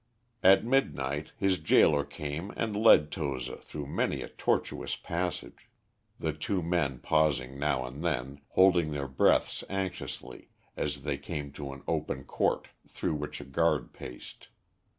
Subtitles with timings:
[0.41, 5.69] At midnight his gaoler came and led Toza through many a tortuous passage,
[6.19, 11.71] the two men pausing now and then, holding their breaths anxiously as they came to
[11.71, 14.47] an open court through which a guard paced.